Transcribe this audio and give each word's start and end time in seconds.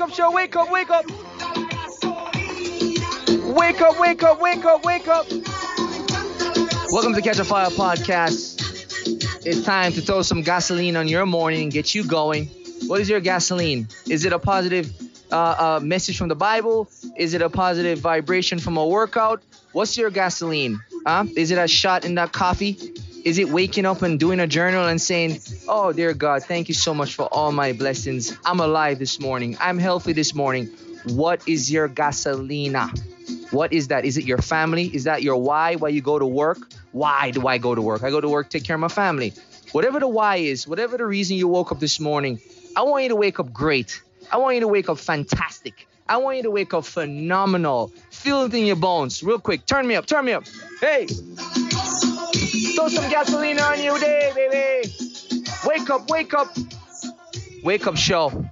up 0.00 0.14
show, 0.14 0.30
wake 0.30 0.56
up, 0.56 0.70
wake 0.70 0.90
up. 0.90 1.04
Wake 3.44 3.80
up, 3.80 4.00
wake 4.00 4.22
up, 4.22 4.40
wake 4.40 4.64
up, 4.64 4.84
wake 4.84 5.08
up. 5.08 5.26
Welcome 6.90 7.14
to 7.14 7.20
Catch 7.22 7.38
a 7.38 7.44
Fire 7.44 7.68
podcast. 7.70 8.58
It's 9.44 9.62
time 9.64 9.92
to 9.92 10.00
throw 10.00 10.22
some 10.22 10.42
gasoline 10.42 10.96
on 10.96 11.08
your 11.08 11.26
morning 11.26 11.64
and 11.64 11.72
get 11.72 11.94
you 11.94 12.04
going. 12.04 12.46
What 12.86 13.00
is 13.00 13.08
your 13.08 13.20
gasoline? 13.20 13.88
Is 14.08 14.24
it 14.24 14.32
a 14.32 14.38
positive 14.38 14.90
uh, 15.32 15.78
uh, 15.78 15.80
message 15.82 16.18
from 16.18 16.28
the 16.28 16.34
Bible? 16.34 16.90
Is 17.16 17.34
it 17.34 17.42
a 17.42 17.50
positive 17.50 17.98
vibration 17.98 18.58
from 18.58 18.76
a 18.76 18.86
workout? 18.86 19.42
What's 19.72 19.96
your 19.96 20.10
gasoline? 20.10 20.80
Huh? 21.06 21.24
Is 21.36 21.50
it 21.50 21.58
a 21.58 21.68
shot 21.68 22.04
in 22.04 22.16
that 22.16 22.32
coffee? 22.32 22.78
Is 23.24 23.38
it 23.38 23.50
waking 23.50 23.84
up 23.84 24.02
and 24.02 24.18
doing 24.18 24.40
a 24.40 24.46
journal 24.46 24.86
and 24.86 25.00
saying, 25.00 25.40
Oh, 25.68 25.92
dear 25.92 26.14
God, 26.14 26.42
thank 26.42 26.68
you 26.68 26.74
so 26.74 26.94
much 26.94 27.14
for 27.14 27.24
all 27.24 27.52
my 27.52 27.72
blessings. 27.72 28.36
I'm 28.44 28.60
alive 28.60 28.98
this 28.98 29.20
morning. 29.20 29.56
I'm 29.60 29.78
healthy 29.78 30.12
this 30.12 30.34
morning. 30.34 30.70
What 31.04 31.46
is 31.46 31.70
your 31.70 31.88
gasolina? 31.88 32.90
What 33.52 33.72
is 33.72 33.88
that? 33.88 34.04
Is 34.04 34.16
it 34.16 34.24
your 34.24 34.38
family? 34.38 34.86
Is 34.94 35.04
that 35.04 35.22
your 35.22 35.36
why? 35.36 35.76
Why 35.76 35.88
you 35.88 36.00
go 36.00 36.18
to 36.18 36.26
work? 36.26 36.58
Why 36.92 37.30
do 37.30 37.46
I 37.46 37.58
go 37.58 37.74
to 37.74 37.82
work? 37.82 38.02
I 38.02 38.10
go 38.10 38.20
to 38.20 38.28
work, 38.28 38.48
take 38.48 38.64
care 38.64 38.74
of 38.74 38.80
my 38.80 38.88
family. 38.88 39.32
Whatever 39.72 40.00
the 40.00 40.08
why 40.08 40.36
is, 40.36 40.66
whatever 40.66 40.96
the 40.96 41.06
reason 41.06 41.36
you 41.36 41.46
woke 41.46 41.70
up 41.70 41.78
this 41.78 42.00
morning, 42.00 42.40
I 42.76 42.82
want 42.82 43.04
you 43.04 43.10
to 43.10 43.16
wake 43.16 43.38
up 43.38 43.52
great. 43.52 44.02
I 44.32 44.36
want 44.36 44.54
you 44.54 44.60
to 44.60 44.68
wake 44.68 44.88
up 44.88 44.98
fantastic. 44.98 45.86
I 46.08 46.16
want 46.16 46.38
you 46.38 46.42
to 46.44 46.50
wake 46.50 46.74
up 46.74 46.84
phenomenal. 46.84 47.92
Feel 48.10 48.44
it 48.44 48.54
in 48.54 48.66
your 48.66 48.76
bones. 48.76 49.22
Real 49.22 49.38
quick. 49.38 49.66
Turn 49.66 49.86
me 49.86 49.94
up. 49.94 50.06
Turn 50.06 50.24
me 50.24 50.32
up. 50.32 50.44
Hey. 50.80 51.06
Throw 51.06 52.88
some 52.88 53.10
gasoline 53.10 53.60
on 53.60 53.80
you 53.82 53.98
day, 53.98 54.32
baby. 54.34 54.88
Wake 55.66 55.90
up, 55.90 56.10
wake 56.10 56.34
up. 56.34 56.48
Wake 57.62 57.86
up 57.86 57.96
show. 57.96 58.49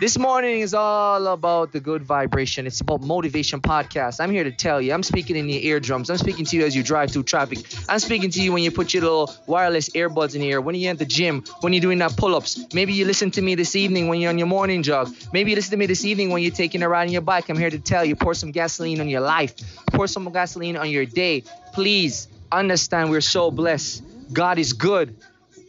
This 0.00 0.16
morning 0.16 0.60
is 0.60 0.72
all 0.72 1.26
about 1.26 1.72
the 1.72 1.80
good 1.80 2.02
vibration. 2.02 2.66
It's 2.66 2.80
about 2.80 3.02
motivation 3.02 3.60
podcast. 3.60 4.18
I'm 4.18 4.30
here 4.30 4.44
to 4.44 4.50
tell 4.50 4.80
you. 4.80 4.94
I'm 4.94 5.02
speaking 5.02 5.36
in 5.36 5.46
your 5.46 5.60
eardrums. 5.60 6.08
I'm 6.08 6.16
speaking 6.16 6.46
to 6.46 6.56
you 6.56 6.64
as 6.64 6.74
you 6.74 6.82
drive 6.82 7.10
through 7.10 7.24
traffic. 7.24 7.58
I'm 7.86 7.98
speaking 7.98 8.30
to 8.30 8.42
you 8.42 8.50
when 8.50 8.62
you 8.62 8.70
put 8.70 8.94
your 8.94 9.02
little 9.02 9.34
wireless 9.46 9.90
earbuds 9.90 10.34
in 10.34 10.40
here, 10.40 10.58
when 10.62 10.74
you're 10.74 10.90
at 10.90 10.98
the 10.98 11.04
gym, 11.04 11.44
when 11.60 11.74
you're 11.74 11.82
doing 11.82 11.98
that 11.98 12.16
pull-ups. 12.16 12.72
Maybe 12.72 12.94
you 12.94 13.04
listen 13.04 13.30
to 13.32 13.42
me 13.42 13.56
this 13.56 13.76
evening 13.76 14.08
when 14.08 14.22
you're 14.22 14.30
on 14.30 14.38
your 14.38 14.46
morning 14.46 14.82
jog. 14.82 15.14
Maybe 15.34 15.50
you 15.50 15.56
listen 15.56 15.72
to 15.72 15.76
me 15.76 15.84
this 15.84 16.06
evening 16.06 16.30
when 16.30 16.42
you're 16.42 16.50
taking 16.50 16.82
a 16.82 16.88
ride 16.88 17.08
on 17.08 17.12
your 17.12 17.20
bike. 17.20 17.50
I'm 17.50 17.58
here 17.58 17.68
to 17.68 17.78
tell 17.78 18.02
you, 18.02 18.16
pour 18.16 18.32
some 18.32 18.52
gasoline 18.52 19.02
on 19.02 19.08
your 19.10 19.20
life. 19.20 19.54
Pour 19.88 20.06
some 20.06 20.32
gasoline 20.32 20.78
on 20.78 20.88
your 20.88 21.04
day. 21.04 21.44
Please 21.74 22.26
understand 22.50 23.10
we're 23.10 23.20
so 23.20 23.50
blessed. 23.50 24.02
God 24.32 24.58
is 24.58 24.72
good. 24.72 25.14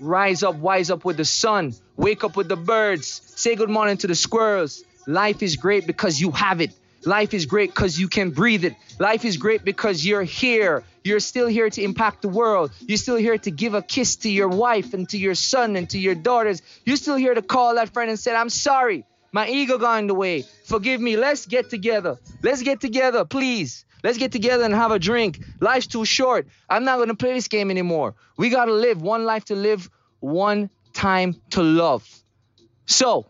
Rise 0.02 0.42
up, 0.42 0.56
wise 0.56 0.90
up 0.90 1.06
with 1.06 1.18
the 1.18 1.26
sun. 1.26 1.76
Wake 1.96 2.24
up 2.24 2.36
with 2.36 2.48
the 2.48 2.56
birds. 2.56 3.22
Say 3.36 3.56
good 3.56 3.70
morning 3.70 3.98
to 3.98 4.08
the 4.08 4.16
squirrels. 4.16 4.84
Life 5.06 5.44
is 5.44 5.58
great 5.58 5.86
because 5.86 6.20
you 6.20 6.32
have 6.32 6.60
it. 6.60 6.72
Life 7.06 7.36
is 7.36 7.46
great 7.46 7.70
because 7.70 8.00
you 8.00 8.08
can 8.08 8.32
breathe 8.32 8.66
it. 8.66 8.74
Life 8.98 9.26
is 9.26 9.38
great 9.38 9.64
because 9.64 10.04
you're 10.04 10.24
here. 10.24 10.84
You're 11.04 11.20
still 11.20 11.46
here 11.46 11.70
to 11.70 11.84
impact 11.84 12.24
the 12.24 12.30
world. 12.30 12.72
You're 12.80 12.98
still 12.98 13.16
here 13.16 13.38
to 13.38 13.52
give 13.52 13.76
a 13.76 13.84
kiss 13.84 14.16
to 14.18 14.30
your 14.30 14.50
wife 14.50 14.96
and 14.96 15.08
to 15.10 15.20
your 15.20 15.36
son 15.36 15.76
and 15.76 15.88
to 15.92 16.00
your 16.00 16.16
daughters. 16.16 16.64
You're 16.84 16.98
still 16.98 17.16
here 17.16 17.36
to 17.36 17.44
call 17.44 17.76
that 17.76 17.90
friend 17.90 18.10
and 18.10 18.20
say, 18.20 18.34
I'm 18.34 18.50
sorry. 18.50 19.06
My 19.32 19.48
ego 19.48 19.78
got 19.78 20.00
in 20.00 20.08
the 20.08 20.16
way. 20.16 20.46
Forgive 20.66 21.00
me. 21.00 21.16
Let's 21.16 21.46
get 21.46 21.70
together. 21.70 22.18
Let's 22.42 22.64
get 22.64 22.82
together, 22.82 23.24
please. 23.24 23.86
Let's 24.04 24.18
get 24.18 24.32
together 24.32 24.64
and 24.64 24.74
have 24.74 24.92
a 24.92 25.00
drink. 25.00 25.40
Life's 25.60 25.88
too 25.88 26.06
short. 26.06 26.48
I'm 26.68 26.84
not 26.86 26.98
going 26.98 27.10
to 27.10 27.16
play 27.16 27.34
this 27.34 27.48
game 27.48 27.70
anymore. 27.70 28.16
We 28.36 28.50
got 28.50 28.66
to 28.66 28.74
live 28.74 29.02
one 29.02 29.26
life 29.26 29.46
to 29.46 29.56
live, 29.56 29.90
one 30.22 30.70
time 30.94 31.36
to 31.52 31.62
love. 31.62 32.08
So, 32.86 33.26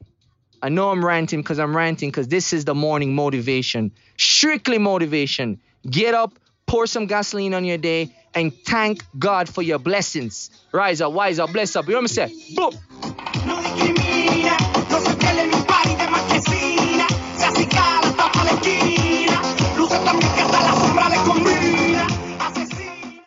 I 0.62 0.69
know 0.69 0.91
I'm 0.91 1.03
ranting 1.03 1.40
because 1.41 1.59
I'm 1.59 1.75
ranting 1.75 2.09
because 2.09 2.28
this 2.28 2.53
is 2.53 2.66
the 2.66 2.75
morning 2.75 3.16
motivation. 3.16 3.91
Strictly 4.18 4.78
motivation. 4.78 5.59
Get 5.90 6.13
up, 6.13 6.38
pour 6.68 6.85
some 6.85 7.07
gasoline 7.07 7.56
on 7.56 7.66
your 7.66 7.80
day, 7.80 8.16
and 8.35 8.53
thank 8.53 9.03
God 9.18 9.50
for 9.50 9.63
your 9.63 9.80
blessings. 9.80 10.51
Rise 10.72 11.01
up, 11.01 11.13
wise 11.13 11.40
up, 11.40 11.51
bless 11.51 11.75
up. 11.75 11.85
You 11.85 11.94
know 11.94 11.97
what 11.97 12.01
I'm 12.03 12.07
saying? 12.07 12.40
Boom. 12.56 12.78